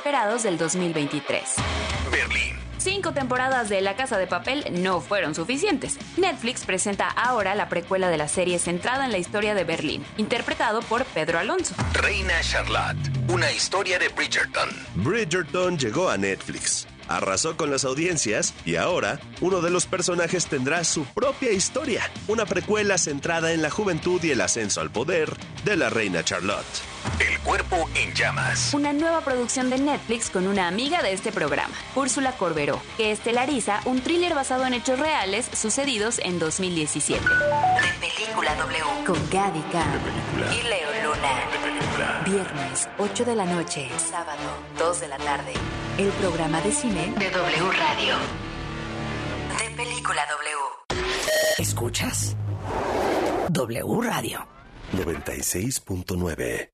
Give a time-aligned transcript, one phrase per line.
[0.00, 1.56] esperados del 2023.
[2.10, 2.56] Berlín.
[2.78, 5.98] Cinco temporadas de La Casa de Papel no fueron suficientes.
[6.16, 10.80] Netflix presenta ahora la precuela de la serie centrada en la historia de Berlín, interpretado
[10.80, 11.74] por Pedro Alonso.
[11.92, 13.10] Reina Charlotte.
[13.28, 14.70] Una historia de Bridgerton.
[14.94, 20.84] Bridgerton llegó a Netflix arrasó con las audiencias y ahora uno de los personajes tendrá
[20.84, 25.76] su propia historia, una precuela centrada en la juventud y el ascenso al poder de
[25.76, 26.64] la reina Charlotte.
[27.18, 28.72] El cuerpo en llamas.
[28.72, 33.80] Una nueva producción de Netflix con una amiga de este programa, Úrsula Corberó, que estelariza
[33.84, 37.22] un thriller basado en hechos reales sucedidos en 2017.
[37.24, 38.84] De película W.
[39.06, 39.64] Con Gaby
[40.54, 41.89] Y Leo Luna.
[42.30, 43.88] Viernes, 8 de la noche.
[43.98, 44.38] Sábado,
[44.78, 45.52] 2 de la tarde
[45.98, 48.14] el programa de cine de W Radio.
[49.58, 50.56] De película W.
[51.58, 52.36] ¿Escuchas?
[53.50, 54.46] W Radio.
[54.92, 56.70] 96.9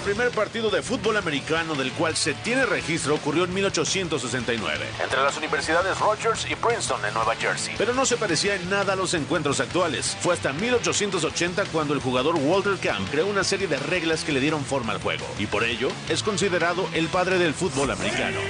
[0.00, 5.36] primer partido de fútbol americano del cual se tiene registro ocurrió en 1869, entre las
[5.36, 7.74] universidades Rogers y Princeton en Nueva Jersey.
[7.78, 10.16] Pero no se parecía en nada a los encuentros actuales.
[10.20, 14.40] Fue hasta 1880 cuando el jugador Walter Camp creó una serie de reglas que le
[14.40, 18.40] dieron forma al juego, y por ello es considerado el padre del fútbol americano.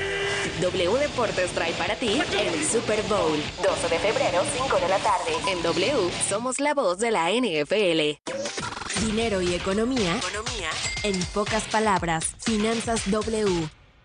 [0.60, 3.38] W Deportes trae para ti el Super Bowl.
[3.62, 5.32] 12 de febrero, 5 de la tarde.
[5.48, 8.79] En W somos la voz de la NFL.
[9.00, 10.18] Dinero y economía.
[10.18, 10.68] Economía.
[11.02, 13.68] En pocas palabras, Finanzas W.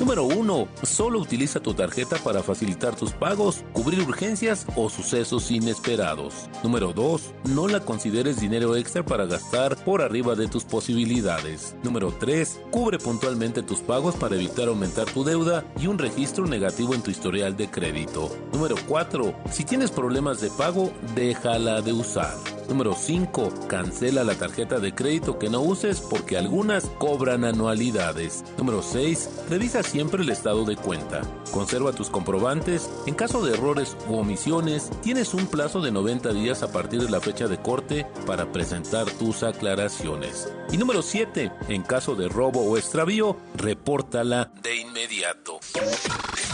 [0.00, 0.68] Número 1.
[0.82, 6.48] Solo utiliza tu tarjeta para facilitar tus pagos, cubrir urgencias o sucesos inesperados.
[6.62, 7.34] Número 2.
[7.50, 11.76] No la consideres dinero extra para gastar por arriba de tus posibilidades.
[11.82, 12.62] Número 3.
[12.70, 17.10] Cubre puntualmente tus pagos para evitar aumentar tu deuda y un registro negativo en tu
[17.10, 18.34] historial de crédito.
[18.54, 19.34] Número 4.
[19.50, 22.34] Si tienes problemas de pago, déjala de usar.
[22.70, 23.66] Número 5.
[23.66, 28.44] Cancela la tarjeta de crédito que no uses porque algunas cobran anualidades.
[28.56, 29.46] Número 6.
[29.50, 31.22] Revisa siempre el estado de cuenta.
[31.50, 32.88] Conserva tus comprobantes.
[33.06, 37.10] En caso de errores u omisiones, tienes un plazo de 90 días a partir de
[37.10, 40.52] la fecha de corte para presentar tus aclaraciones.
[40.70, 41.50] Y número 7.
[41.68, 45.58] En caso de robo o extravío, repórtala de inmediato.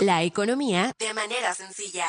[0.00, 2.06] La economía de manera sencilla.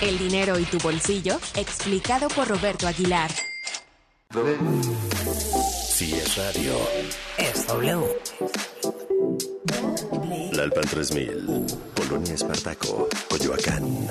[0.00, 3.30] El dinero y tu bolsillo, explicado por Roberto Aguilar.
[5.90, 6.74] Si es radio.
[7.36, 8.06] Es W.
[10.52, 14.08] La Alpan 3000, Polonia Espartaco, Coyoacán.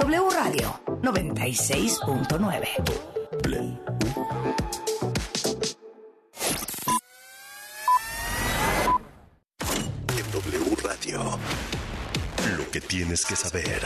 [0.00, 2.68] W Radio 96.9.
[10.18, 11.38] En W Radio
[12.70, 13.82] que tienes que saber.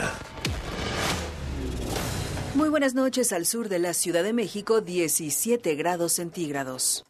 [2.53, 7.03] Muy buenas noches al sur de la Ciudad de México, 17 grados centígrados.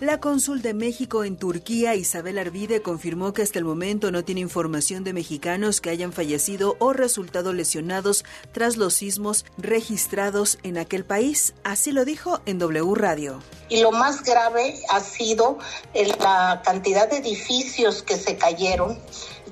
[0.00, 4.40] La cónsul de México en Turquía, Isabel Arvide, confirmó que hasta el momento no tiene
[4.40, 11.04] información de mexicanos que hayan fallecido o resultado lesionados tras los sismos registrados en aquel
[11.04, 11.52] país.
[11.64, 13.42] Así lo dijo en W Radio.
[13.68, 15.58] Y lo más grave ha sido
[16.20, 18.96] la cantidad de edificios que se cayeron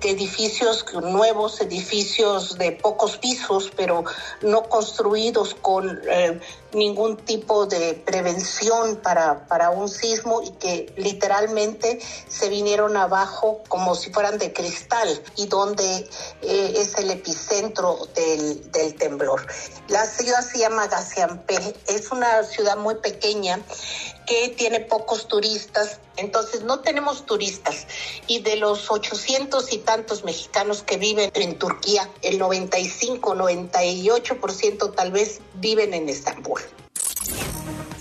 [0.03, 4.05] edificios nuevos, edificios de pocos pisos, pero
[4.43, 6.41] no construidos con eh,
[6.73, 13.95] ningún tipo de prevención para, para un sismo y que literalmente se vinieron abajo como
[13.95, 16.09] si fueran de cristal y donde
[16.43, 19.47] eh, es el epicentro del, del, temblor.
[19.89, 23.61] La ciudad se llama Gaziantep, es una ciudad muy pequeña
[24.27, 27.87] que tiene pocos turistas, entonces no tenemos turistas.
[28.27, 35.13] Y de los 800 y tantos mexicanos que viven en Turquía, el 95, 98% tal
[35.13, 36.61] vez viven en Estambul.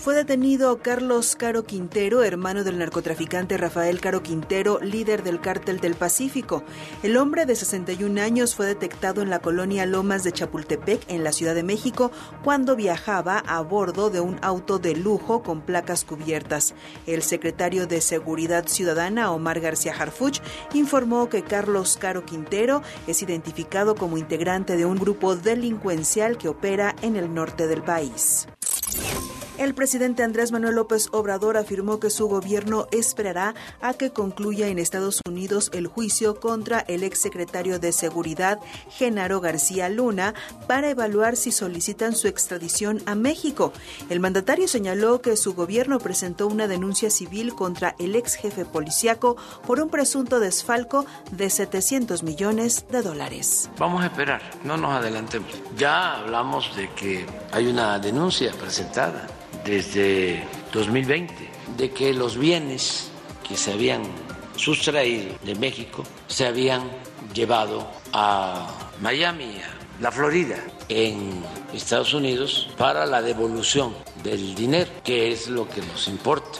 [0.06, 5.96] Fue detenido Carlos Caro Quintero, hermano del narcotraficante Rafael Caro Quintero, líder del cártel del
[5.96, 6.62] Pacífico.
[7.02, 11.32] El hombre de 61 años fue detectado en la colonia Lomas de Chapultepec, en la
[11.32, 12.12] Ciudad de México,
[12.44, 16.74] cuando viajaba a bordo de un auto de lujo con placas cubiertas.
[17.08, 20.40] El secretario de Seguridad Ciudadana, Omar García Harfuch,
[20.72, 26.94] informó que Carlos Caro Quintero es identificado como integrante de un grupo delincuencial que opera
[27.02, 28.46] en el norte del país.
[29.58, 34.78] El presidente Andrés Manuel López Obrador afirmó que su gobierno esperará a que concluya en
[34.78, 38.60] Estados Unidos el juicio contra el exsecretario de Seguridad,
[38.90, 40.34] Genaro García Luna,
[40.68, 43.72] para evaluar si solicitan su extradición a México.
[44.10, 49.36] El mandatario señaló que su gobierno presentó una denuncia civil contra el ex jefe policiaco
[49.66, 53.70] por un presunto desfalco de 700 millones de dólares.
[53.78, 55.48] Vamos a esperar, no nos adelantemos.
[55.78, 58.75] Ya hablamos de que hay una denuncia presentada
[59.64, 61.34] desde 2020
[61.76, 63.10] de que los bienes
[63.46, 64.02] que se habían
[64.56, 66.82] sustraído de México se habían
[67.32, 68.68] llevado a
[69.00, 70.56] Miami, a la Florida,
[70.88, 71.42] en
[71.72, 76.58] Estados Unidos, para la devolución del dinero, que es lo que nos importa.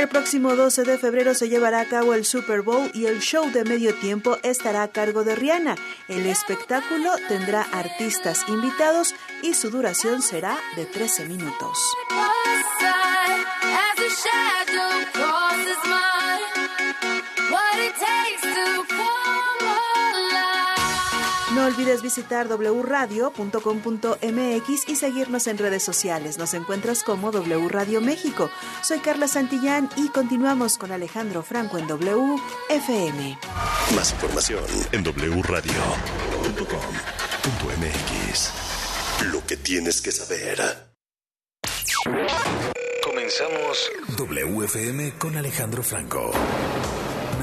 [0.00, 3.50] El próximo 12 de febrero se llevará a cabo el Super Bowl y el show
[3.50, 5.76] de medio tiempo estará a cargo de Rihanna.
[6.08, 11.78] El espectáculo tendrá artistas invitados y su duración será de 13 minutos.
[21.70, 23.28] Olvides visitar wradio.com.mx
[24.88, 26.38] y seguirnos en redes sociales.
[26.38, 28.50] Nos encuentras como W Radio México.
[28.82, 33.38] Soy Carla Santillán y continuamos con Alejandro Franco en WFM.
[33.94, 35.72] Más información en wradio.com.mx.
[39.32, 40.58] Lo que tienes que saber.
[43.04, 46.32] Comenzamos WFM con Alejandro Franco.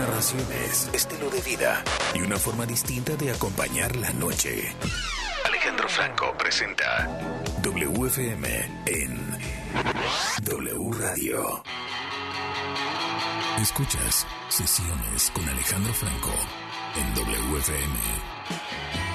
[0.08, 1.84] Narraciones, estilo de vida
[2.16, 4.74] y una forma distinta de acompañar la noche.
[5.44, 7.10] Alejandro Franco presenta
[7.62, 8.48] WFM
[8.86, 9.38] en
[10.44, 11.62] W Radio.
[13.62, 16.34] Escuchas sesiones con Alejandro Franco
[16.96, 19.07] en WFM.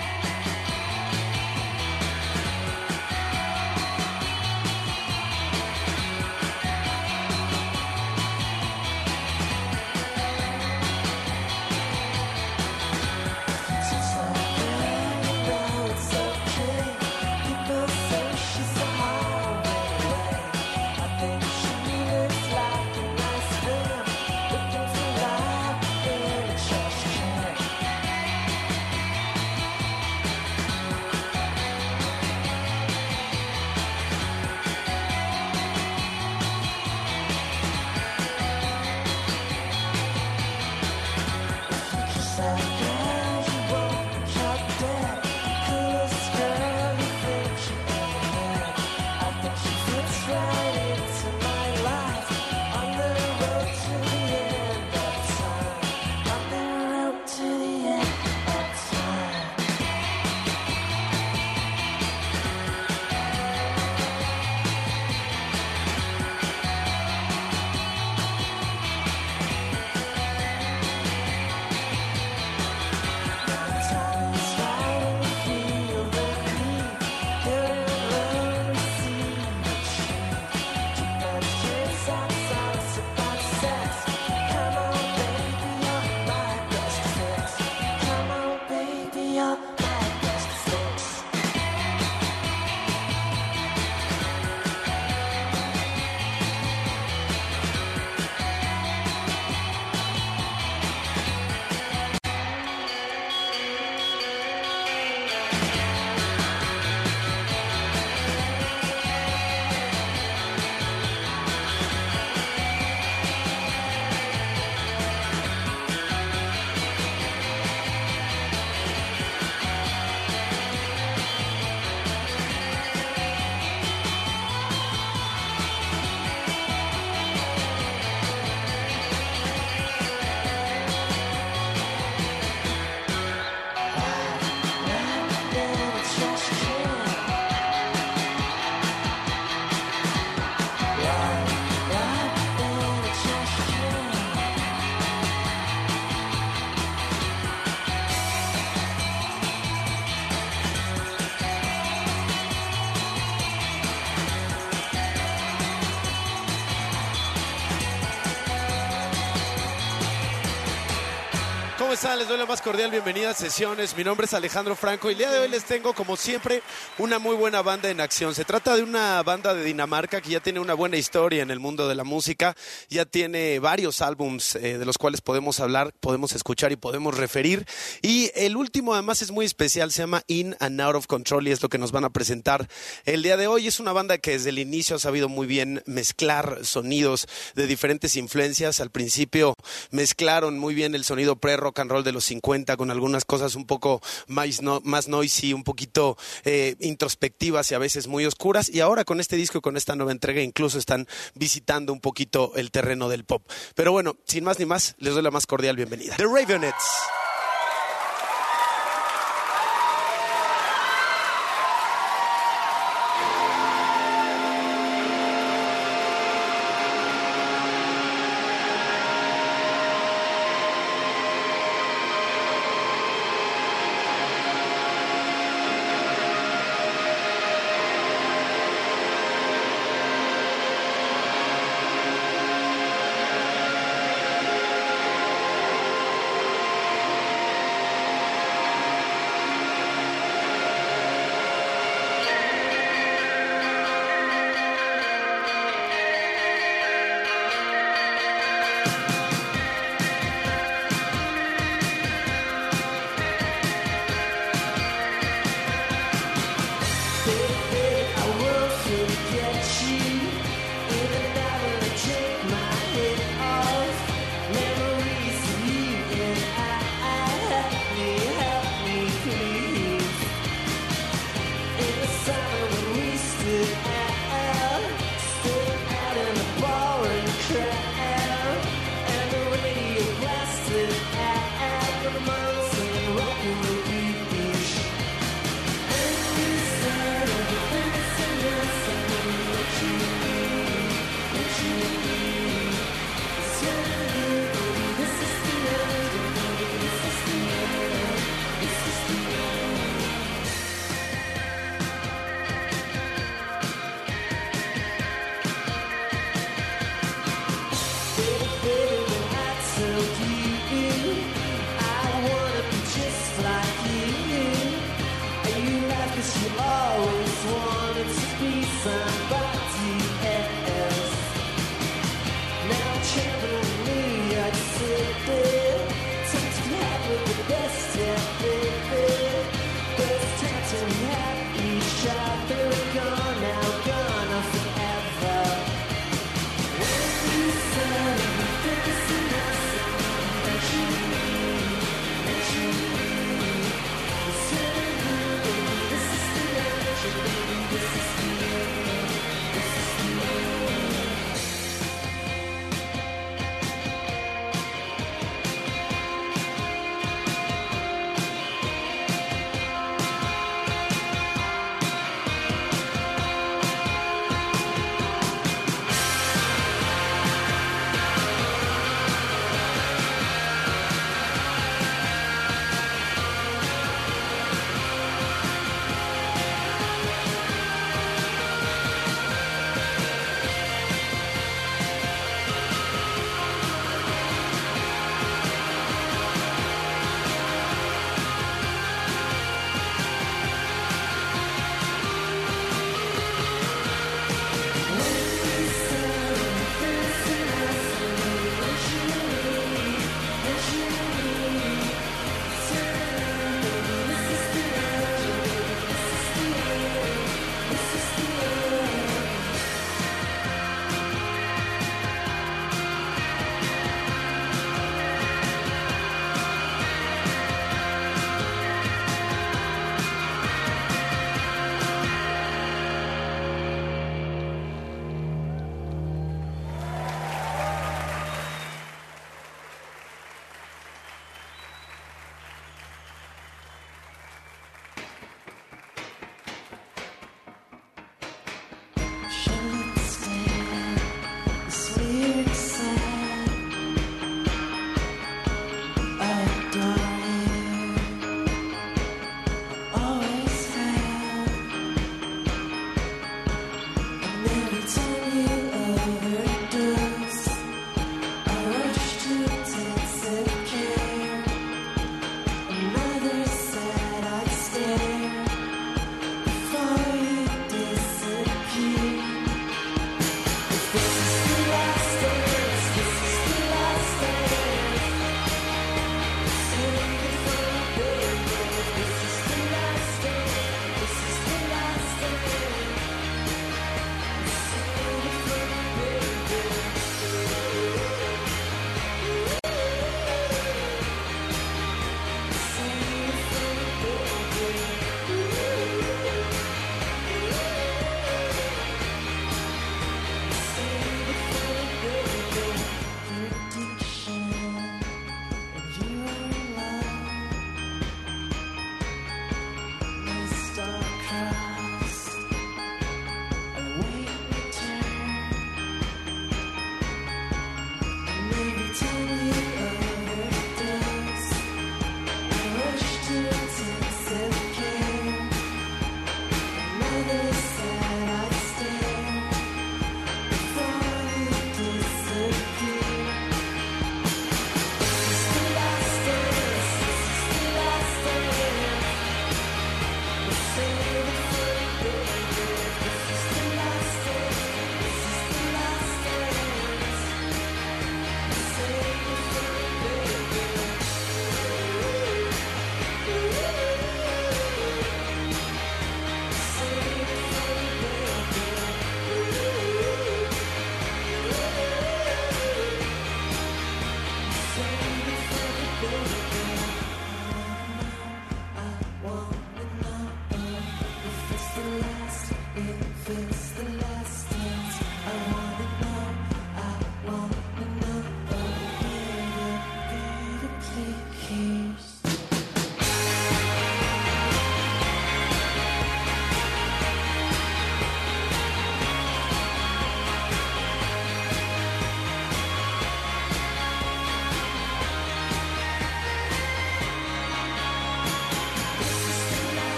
[162.03, 163.97] Les doy la más cordial bienvenida a Sesiones.
[163.97, 166.61] Mi nombre es Alejandro Franco y el día de hoy les tengo, como siempre,
[166.99, 168.35] una muy buena banda en acción.
[168.35, 171.61] Se trata de una banda de Dinamarca que ya tiene una buena historia en el
[171.61, 172.57] mundo de la música,
[172.91, 177.67] ya tiene varios álbums eh, de los cuales podemos hablar, podemos escuchar y podemos referir.
[178.03, 181.53] Y el último además es muy especial, se llama In and Out of Control y
[181.53, 182.69] es lo que nos van a presentar
[183.05, 183.69] el día de hoy.
[183.69, 188.17] Es una banda que desde el inicio ha sabido muy bien mezclar sonidos de diferentes
[188.17, 188.81] influencias.
[188.81, 189.55] Al principio
[189.93, 194.01] mezclaron muy bien el sonido pre-rock and de los 50 con algunas cosas un poco
[194.27, 198.71] más, no, más noisy, un poquito eh, introspectivas y a veces muy oscuras.
[198.71, 202.53] Y ahora con este disco y con esta nueva entrega incluso están visitando un poquito
[202.57, 203.47] el terreno del pop.
[203.75, 206.17] Pero bueno, sin más ni más, les doy la más cordial bienvenida.
[206.17, 207.22] The.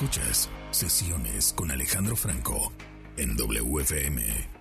[0.00, 2.72] Escuchas Sesiones con Alejandro Franco
[3.18, 4.59] en WFM.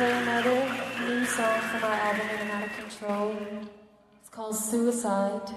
[0.00, 0.54] Play another
[1.06, 3.36] new song from our album Out of Control.
[4.18, 5.54] It's called Suicide.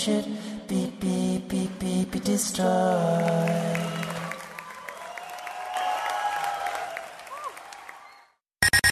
[0.00, 0.24] Shit.
[0.68, 3.76] Beep, beep, beep, beep, be destroyed.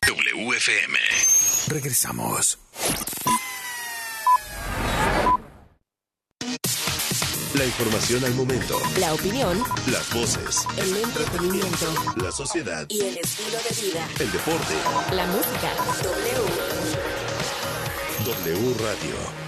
[0.06, 0.98] WFM.
[1.68, 2.58] Regresamos.
[7.54, 8.78] La información al momento.
[8.98, 10.64] La opinión, Las voces.
[10.76, 12.86] el entretenimiento La sociedad.
[12.88, 14.08] y el estilo de vida.
[14.20, 14.74] El deporte.
[15.12, 15.74] La música.
[16.02, 16.42] W.
[18.24, 19.47] W Radio.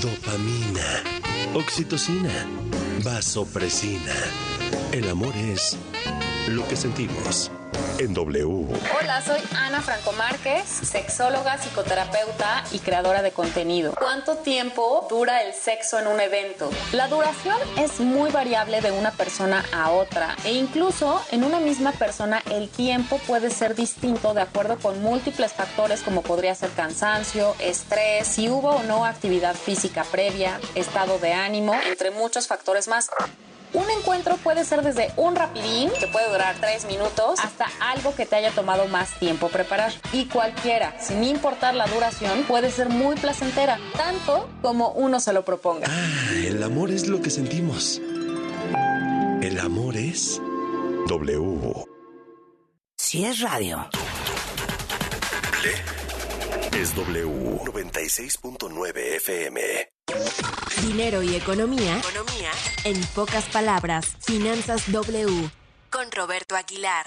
[0.00, 1.02] Dopamina,
[1.54, 2.46] oxitocina,
[3.04, 4.14] vasopresina.
[4.92, 5.76] El amor es
[6.48, 7.50] lo que sentimos.
[9.00, 13.92] Hola, soy Ana Franco Márquez, sexóloga, psicoterapeuta y creadora de contenido.
[13.98, 16.70] ¿Cuánto tiempo dura el sexo en un evento?
[16.92, 21.90] La duración es muy variable de una persona a otra e incluso en una misma
[21.90, 27.56] persona el tiempo puede ser distinto de acuerdo con múltiples factores como podría ser cansancio,
[27.58, 33.10] estrés, si hubo o no actividad física previa, estado de ánimo, entre muchos factores más.
[33.74, 38.26] Un encuentro puede ser desde un rapidín, que puede durar tres minutos, hasta algo que
[38.26, 39.92] te haya tomado más tiempo preparar.
[40.12, 45.44] Y cualquiera, sin importar la duración, puede ser muy placentera, tanto como uno se lo
[45.44, 45.86] proponga.
[45.90, 48.00] Ah, el amor es lo que sentimos.
[49.42, 50.40] El amor es
[51.06, 51.84] W.
[52.96, 53.88] Si es radio.
[56.72, 59.97] Es W 96.9 FM.
[60.82, 61.98] Dinero y economía.
[61.98, 62.50] Economía.
[62.84, 65.50] En pocas palabras, Finanzas W.
[65.90, 67.06] Con Roberto Aguilar.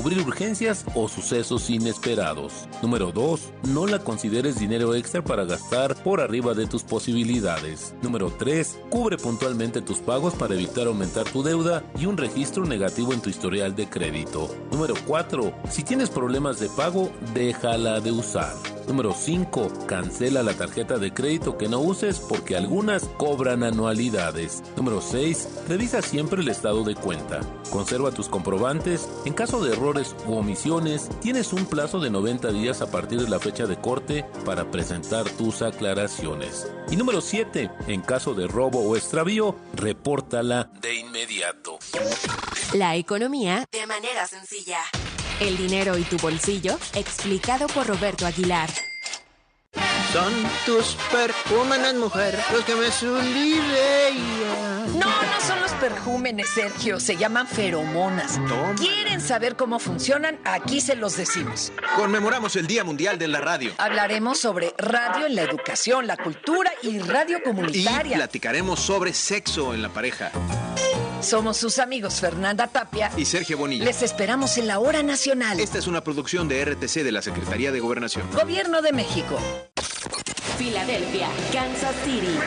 [0.01, 2.67] cubrir urgencias o sucesos inesperados.
[2.81, 3.53] Número 2.
[3.67, 7.93] No la consideres dinero extra para gastar por arriba de tus posibilidades.
[8.01, 8.79] Número 3.
[8.89, 13.29] Cubre puntualmente tus pagos para evitar aumentar tu deuda y un registro negativo en tu
[13.29, 14.49] historial de crédito.
[14.71, 15.53] Número 4.
[15.69, 18.53] Si tienes problemas de pago, déjala de usar.
[18.91, 19.85] Número 5.
[19.87, 24.61] Cancela la tarjeta de crédito que no uses porque algunas cobran anualidades.
[24.75, 25.47] Número 6.
[25.69, 27.39] Revisa siempre el estado de cuenta.
[27.71, 29.09] Conserva tus comprobantes.
[29.23, 33.29] En caso de errores u omisiones, tienes un plazo de 90 días a partir de
[33.29, 36.69] la fecha de corte para presentar tus aclaraciones.
[36.91, 37.71] Y número 7.
[37.87, 41.79] En caso de robo o extravío, repórtala de inmediato.
[42.73, 44.79] La economía de manera sencilla.
[45.41, 48.69] El dinero y tu bolsillo, explicado por Roberto Aguilar.
[50.13, 50.31] Son
[50.67, 54.99] tus perjúmenes, mujer, los que me sublimean.
[54.99, 56.99] No, no son los perjúmenes, Sergio.
[56.99, 58.39] Se llaman feromonas.
[58.77, 60.37] ¿Quieren saber cómo funcionan?
[60.45, 61.71] Aquí se los decimos.
[61.95, 63.71] Conmemoramos el Día Mundial de la Radio.
[63.79, 68.15] Hablaremos sobre radio en la educación, la cultura y radio Y comunitaria.
[68.17, 70.31] platicaremos sobre sexo en la pareja.
[71.21, 73.11] Somos sus amigos Fernanda Tapia.
[73.17, 73.85] Y Sergio Bonilla.
[73.85, 75.59] Les esperamos en la hora nacional.
[75.59, 78.27] Esta es una producción de RTC de la Secretaría de Gobernación.
[78.33, 79.37] Gobierno de México.
[80.57, 82.37] Filadelfia, Kansas City.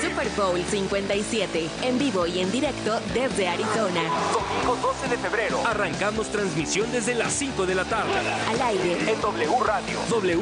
[0.00, 1.68] Super Bowl 57.
[1.82, 4.02] En vivo y en directo desde Arizona.
[4.32, 5.62] Domingo 12 de febrero.
[5.66, 8.12] Arrancamos transmisión desde las 5 de la tarde.
[8.48, 9.10] Al aire.
[9.10, 9.98] En W Radio.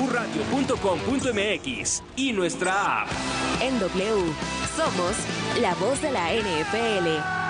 [0.09, 3.09] wradio.com.mx y nuestra app.
[3.61, 4.33] En W.
[4.77, 5.15] Somos
[5.61, 7.50] la voz de la NFL.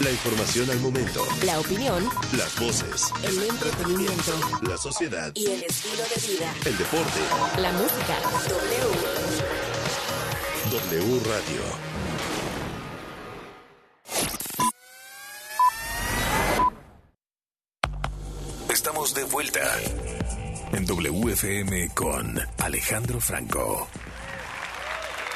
[0.00, 1.22] La información al momento.
[1.44, 2.08] La opinión.
[2.32, 3.12] Las voces.
[3.22, 4.32] El entretenimiento.
[4.62, 5.30] La sociedad.
[5.34, 6.54] Y el estilo de vida.
[6.64, 7.20] El deporte.
[7.58, 8.16] La música.
[8.48, 8.80] W.
[10.70, 11.60] W Radio.
[18.72, 19.60] Estamos de vuelta
[20.72, 23.86] en WFM con Alejandro Franco.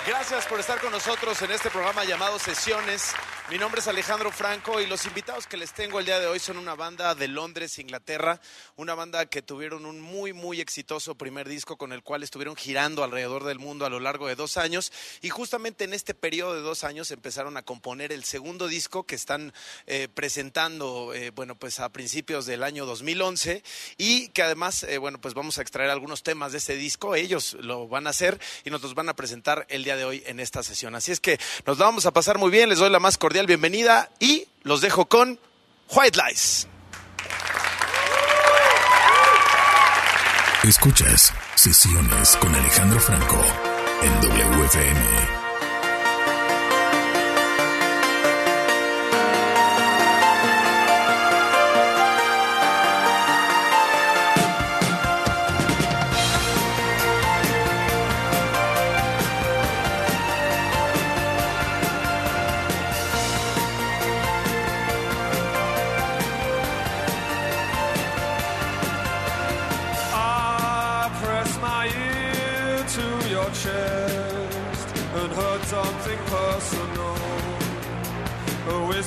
[0.07, 3.12] Gracias por estar con nosotros en este programa llamado Sesiones.
[3.50, 6.38] Mi nombre es Alejandro Franco y los invitados que les tengo el día de hoy
[6.38, 8.40] son una banda de Londres, Inglaterra,
[8.76, 13.04] una banda que tuvieron un muy, muy exitoso primer disco con el cual estuvieron girando
[13.04, 14.92] alrededor del mundo a lo largo de dos años.
[15.20, 19.14] Y justamente en este periodo de dos años empezaron a componer el segundo disco que
[19.14, 19.52] están
[19.87, 23.62] eh, presentando, eh, bueno, pues a principios del año 2011
[23.98, 27.59] y que además, eh, bueno, pues vamos a extraer algunos temas de ese disco, ellos
[27.61, 30.40] lo van a hacer y nos los van a presentar el día de hoy en
[30.40, 30.94] esta sesión.
[30.94, 34.11] Así es que nos vamos a pasar muy bien, les doy la más cordial bienvenida
[34.20, 35.40] y los dejo con
[35.90, 36.68] White Lies.
[40.62, 43.40] Escuchas Sesiones con Alejandro Franco
[44.03, 45.34] en WFM.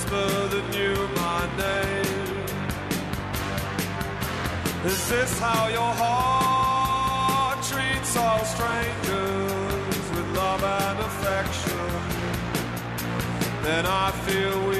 [0.07, 2.45] whisper that knew my name.
[4.85, 11.77] Is this how your heart treats all strangers with love and affection?
[13.63, 14.76] Then I feel we.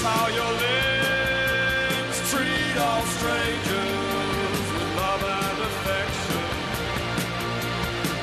[0.00, 6.44] How your limbs treat all strangers with love and affection.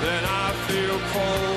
[0.01, 1.55] Then I feel cold.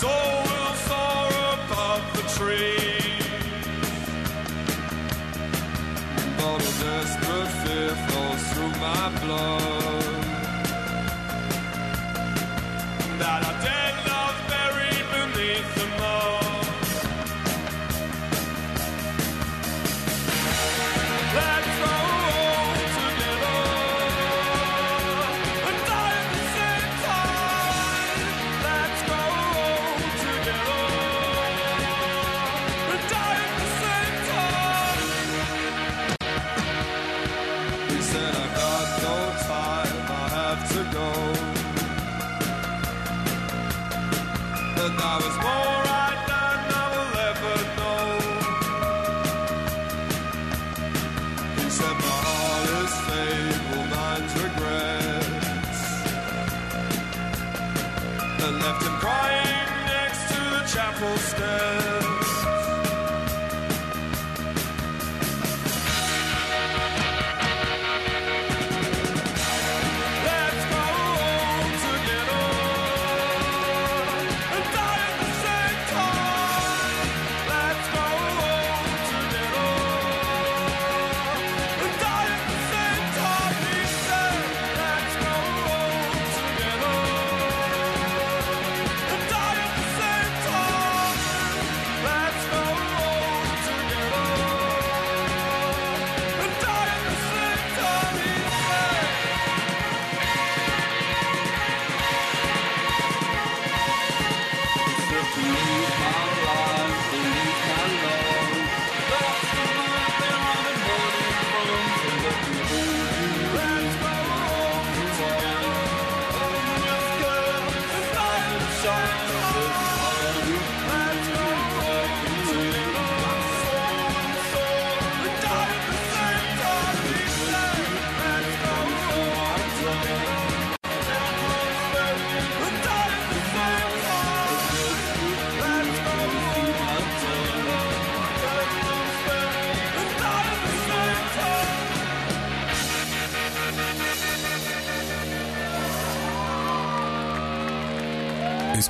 [0.00, 3.18] So we'll soar above the tree.
[6.38, 9.89] But a desperate fear flows through my blood.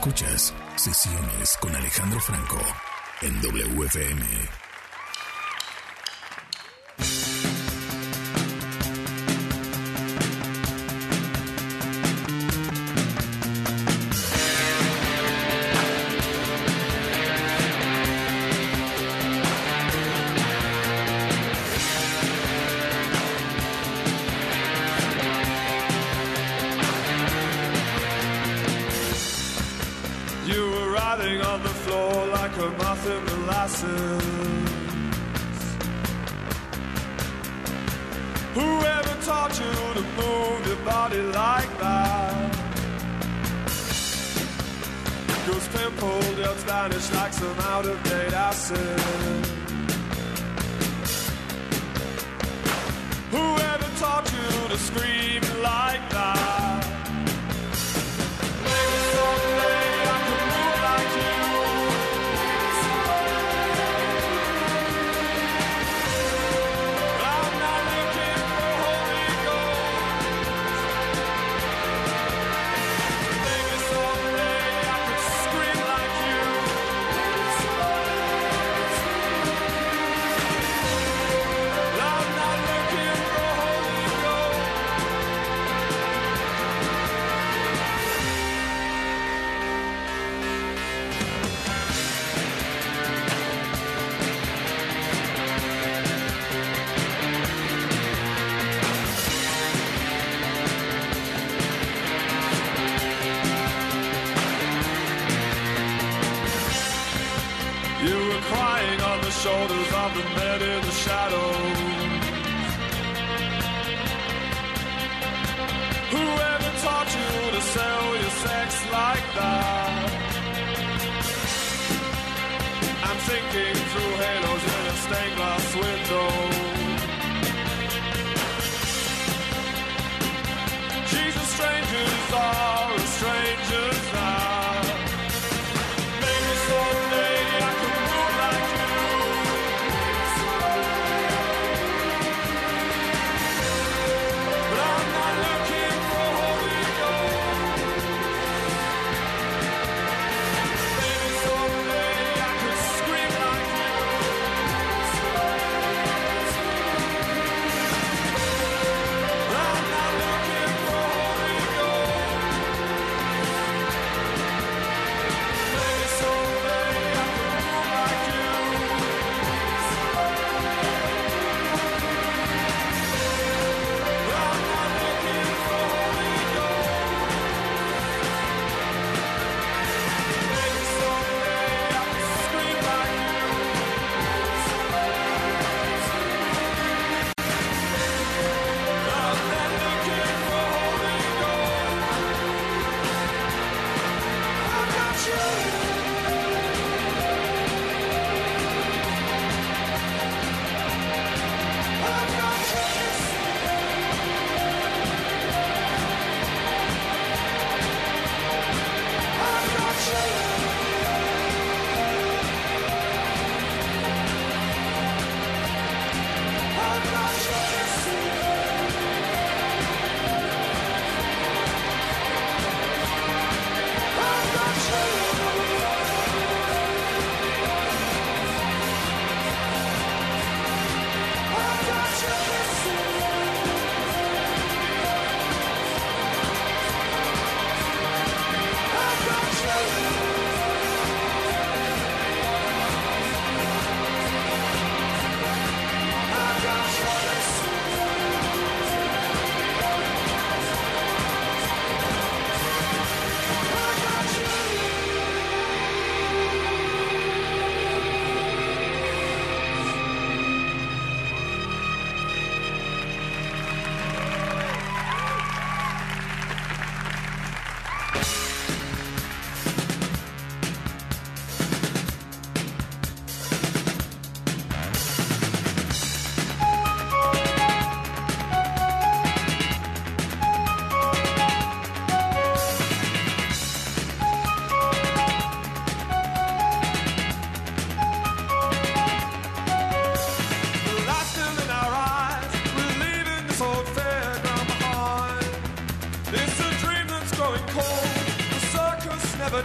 [0.00, 2.58] Escuchas Sesiones con Alejandro Franco
[3.20, 4.69] en WFM.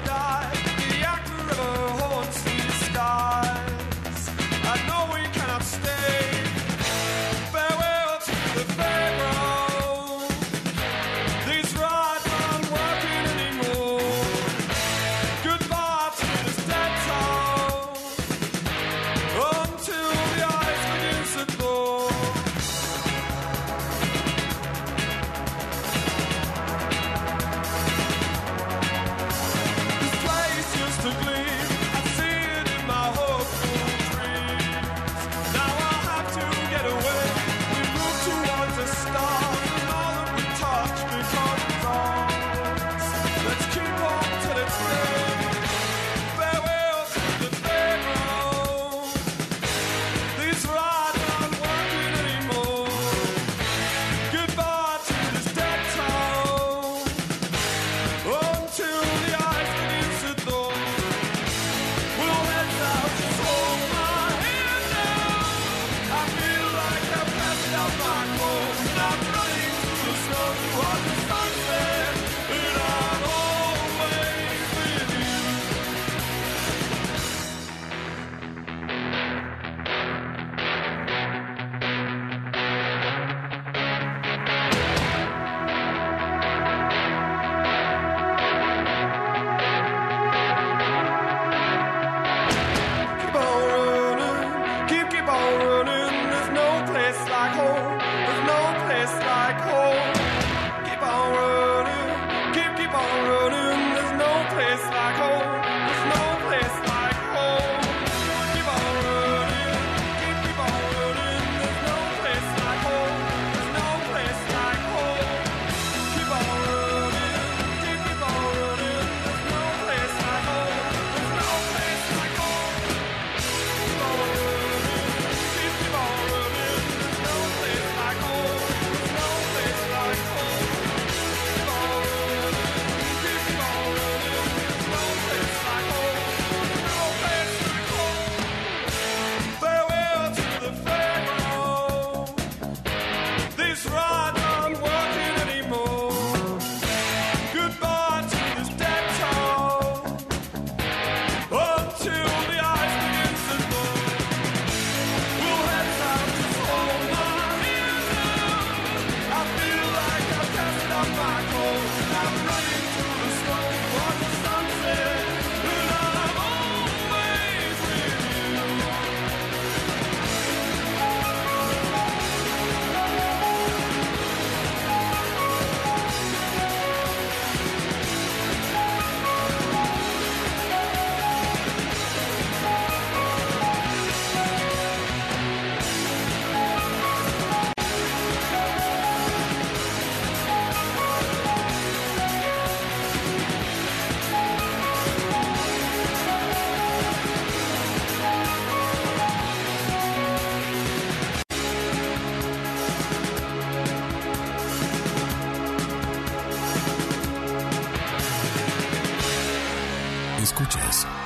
[0.04, 0.75] die.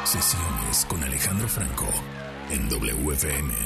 [0.09, 1.85] Sesiones con Alejandro Franco
[2.49, 3.58] en WFM.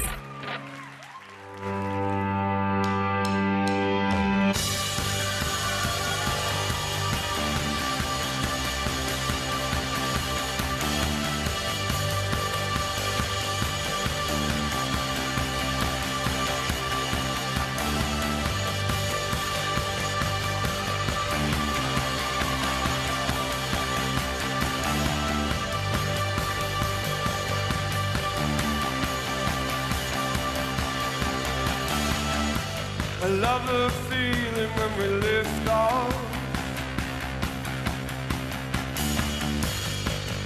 [33.43, 36.13] Love the feeling when we lift off.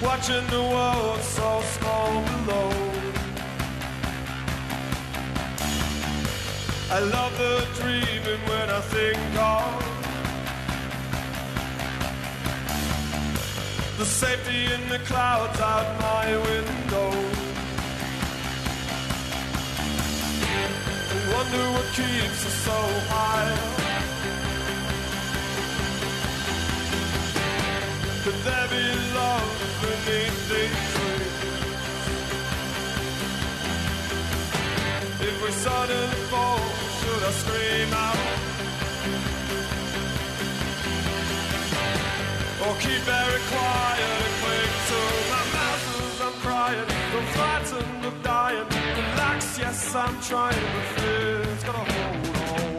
[0.02, 2.72] Watching the world so small below.
[6.98, 9.20] I love the dreaming when I think
[9.54, 9.78] of
[14.00, 17.27] the safety in the clouds out my window.
[21.58, 22.80] Wonder what keeps us so
[23.10, 23.56] high.
[28.24, 28.86] Could there be
[29.16, 29.50] love
[29.82, 31.36] beneath these trees?
[35.28, 36.62] If we suddenly fall,
[37.00, 38.22] should I scream out?
[42.66, 43.87] Or keep very quiet
[49.58, 51.64] yes, I'm trying to refuse.
[51.64, 52.78] Gotta hold on.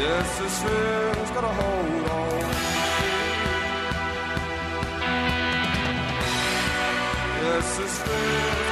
[0.00, 2.24] Yes, this feels gotta hold on.
[7.42, 8.63] Yes, this fear.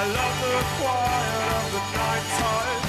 [0.00, 2.87] I love the quiet of the night time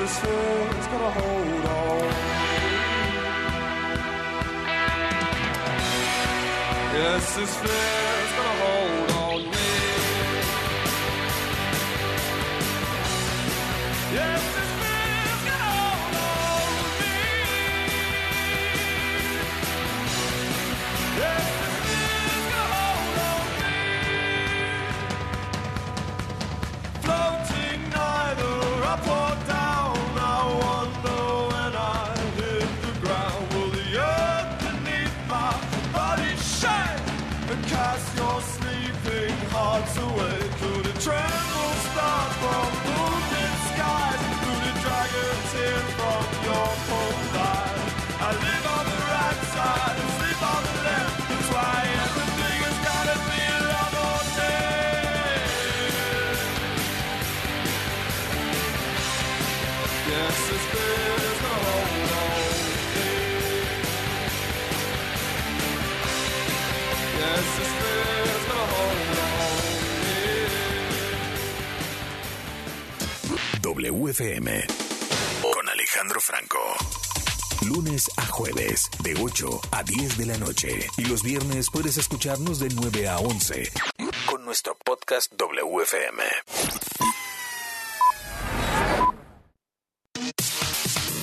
[0.00, 1.37] this fear's got a hold
[41.98, 42.27] star.
[73.82, 74.66] WFM
[75.40, 76.58] con Alejandro Franco.
[77.64, 80.88] Lunes a jueves, de 8 a 10 de la noche.
[80.96, 83.70] Y los viernes puedes escucharnos de 9 a 11
[84.28, 86.24] con nuestro podcast WFM.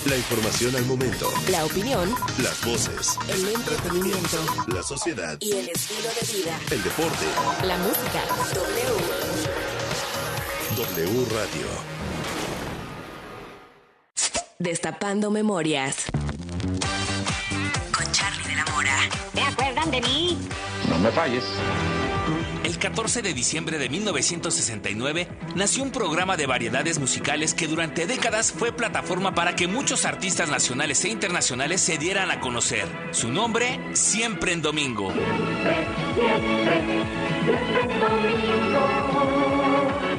[0.06, 1.30] La información al momento.
[1.49, 3.18] La opinión, Las voces.
[3.28, 4.38] el entretenimiento
[4.68, 5.38] La sociedad.
[5.41, 6.58] y el estilo de vida.
[6.72, 7.26] El deporte.
[7.66, 8.24] La música.
[8.53, 8.95] W.
[10.78, 11.95] W Radio.
[14.60, 16.06] Destapando memorias.
[17.93, 18.97] Con Charlie de la Mora.
[19.34, 20.38] ¿Se acuerdan de mí?
[20.89, 21.43] No me falles.
[22.64, 28.53] El 14 de diciembre de 1969 nació un programa de variedades musicales que durante décadas
[28.53, 32.88] fue plataforma para que muchos artistas nacionales e internacionales se dieran a conocer.
[33.12, 35.12] Su nombre, Siempre en Domingo.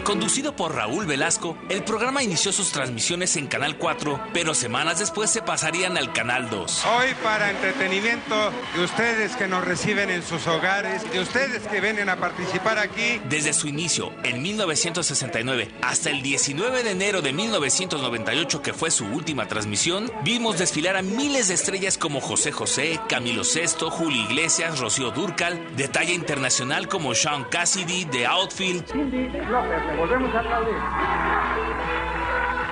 [0.07, 5.31] Conducido por Raúl Velasco, el programa inició sus transmisiones en Canal 4, pero semanas después
[5.31, 6.85] se pasarían al Canal 2.
[6.85, 12.09] Hoy para entretenimiento de ustedes que nos reciben en sus hogares, de ustedes que vienen
[12.09, 13.21] a participar aquí.
[13.29, 19.07] Desde su inicio, en 1969, hasta el 19 de enero de 1998, que fue su
[19.07, 24.79] última transmisión, vimos desfilar a miles de estrellas como José José, Camilo Sesto, Julio Iglesias,
[24.79, 28.85] Rocío Durcal, de talla internacional como Sean Cassidy, The Outfield.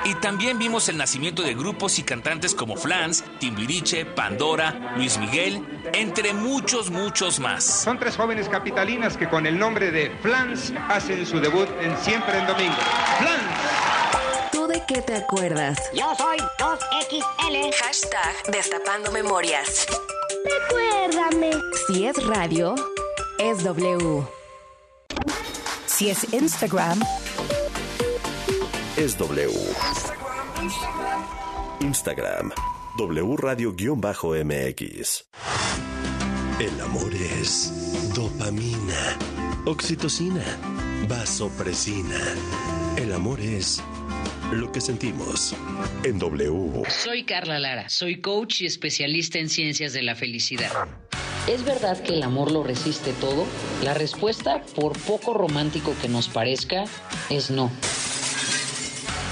[0.04, 5.66] Y también vimos el nacimiento de grupos y cantantes como Flans, Timbiriche, Pandora, Luis Miguel,
[5.94, 7.64] entre muchos, muchos más.
[7.64, 12.38] Son tres jóvenes capitalinas que con el nombre de Flans hacen su debut en Siempre
[12.38, 12.76] en Domingo.
[13.18, 14.52] ¡Flans!
[14.52, 15.78] ¿Tú de qué te acuerdas?
[15.94, 17.74] Yo soy 2XL.
[17.82, 19.86] Hashtag Destapando Memorias.
[20.44, 21.52] Recuérdame.
[21.86, 22.74] Si es radio,
[23.38, 24.43] es W.
[25.96, 27.00] Si es Instagram,
[28.96, 29.48] Es W.
[31.80, 32.50] Instagram.
[32.98, 35.24] W Radio-MX.
[36.58, 39.18] El amor es dopamina,
[39.66, 40.44] oxitocina,
[41.08, 42.18] vasopresina.
[42.96, 43.80] El amor es
[44.52, 45.54] lo que sentimos
[46.04, 46.82] en W.
[46.88, 50.70] Soy Carla Lara, soy coach y especialista en ciencias de la felicidad.
[51.46, 53.44] ¿Es verdad que el amor lo resiste todo?
[53.82, 56.84] La respuesta, por poco romántico que nos parezca,
[57.28, 57.70] es no.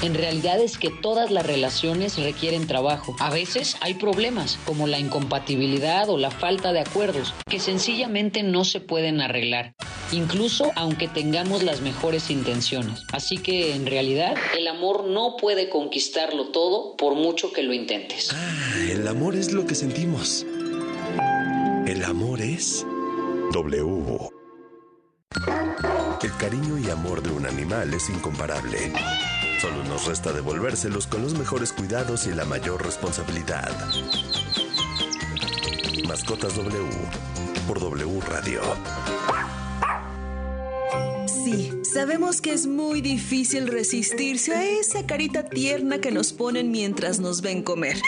[0.02, 3.14] En realidad es que todas las relaciones requieren trabajo.
[3.20, 8.64] A veces hay problemas, como la incompatibilidad o la falta de acuerdos, que sencillamente no
[8.64, 9.74] se pueden arreglar,
[10.10, 13.04] incluso aunque tengamos las mejores intenciones.
[13.12, 18.30] Así que en realidad el amor no puede conquistarlo todo por mucho que lo intentes.
[18.32, 20.44] Ah, el amor es lo que sentimos.
[21.86, 22.84] El amor es
[23.52, 24.30] W.
[26.22, 28.92] El cariño y amor de un animal es incomparable.
[29.62, 33.70] Solo nos resta devolvérselos con los mejores cuidados y la mayor responsabilidad.
[36.08, 36.88] Mascotas W
[37.68, 38.60] por W Radio.
[41.28, 47.20] Sí, sabemos que es muy difícil resistirse a esa carita tierna que nos ponen mientras
[47.20, 47.98] nos ven comer.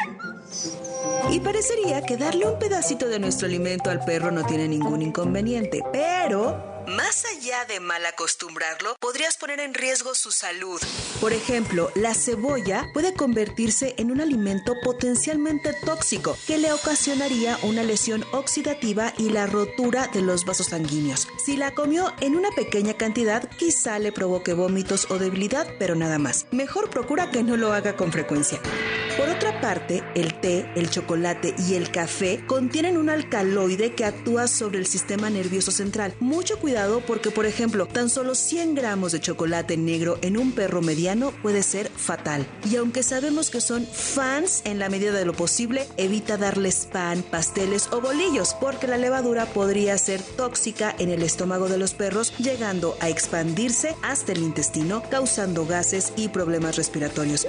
[1.30, 5.84] Y parecería que darle un pedacito de nuestro alimento al perro no tiene ningún inconveniente,
[5.92, 10.80] pero más allá de mal acostumbrarlo, podrías poner en riesgo su salud.
[11.24, 17.82] Por ejemplo, la cebolla puede convertirse en un alimento potencialmente tóxico que le ocasionaría una
[17.82, 21.26] lesión oxidativa y la rotura de los vasos sanguíneos.
[21.42, 26.18] Si la comió en una pequeña cantidad, quizá le provoque vómitos o debilidad, pero nada
[26.18, 26.46] más.
[26.50, 28.60] Mejor procura que no lo haga con frecuencia.
[29.64, 34.84] Parte, el té, el chocolate y el café contienen un alcaloide que actúa sobre el
[34.84, 36.14] sistema nervioso central.
[36.20, 40.82] Mucho cuidado porque, por ejemplo, tan solo 100 gramos de chocolate negro en un perro
[40.82, 42.46] mediano puede ser fatal.
[42.70, 47.22] Y aunque sabemos que son fans en la medida de lo posible, evita darles pan,
[47.22, 52.34] pasteles o bolillos porque la levadura podría ser tóxica en el estómago de los perros,
[52.36, 57.46] llegando a expandirse hasta el intestino, causando gases y problemas respiratorios.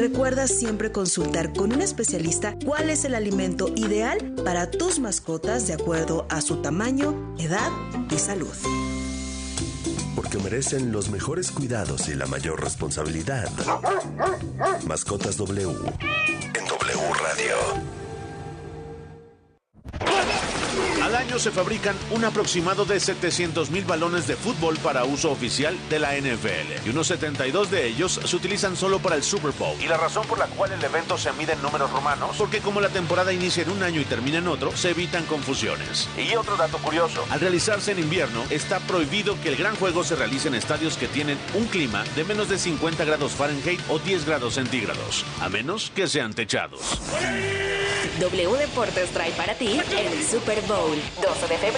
[0.00, 5.74] Recuerda siempre consultar con un especialista cuál es el alimento ideal para tus mascotas de
[5.74, 7.70] acuerdo a su tamaño, edad
[8.10, 8.54] y salud.
[10.16, 13.50] Porque merecen los mejores cuidados y la mayor responsabilidad.
[14.86, 17.56] Mascotas W en W Radio.
[21.02, 25.76] Al año se fabrican un aproximado de 700 mil balones de fútbol para uso oficial
[25.88, 29.76] de la NFL y unos 72 de ellos se utilizan solo para el Super Bowl.
[29.80, 32.80] Y la razón por la cual el evento se mide en números romanos, porque como
[32.80, 36.08] la temporada inicia en un año y termina en otro, se evitan confusiones.
[36.16, 40.16] Y otro dato curioso, al realizarse en invierno, está prohibido que el gran juego se
[40.16, 44.26] realice en estadios que tienen un clima de menos de 50 grados Fahrenheit o 10
[44.26, 47.00] grados centígrados, a menos que sean techados.
[48.18, 50.96] W Deportes trae para ti el Super Bowl.
[51.22, 51.68] 12 de febrero.